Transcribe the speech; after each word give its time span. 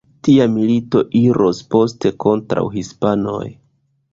Tia 0.27 0.45
milito 0.53 1.01
iros 1.19 1.61
poste 1.75 2.13
kontraŭ 2.25 2.65
hispanoj. 2.79 3.47